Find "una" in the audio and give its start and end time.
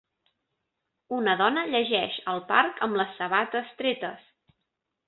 1.17-1.35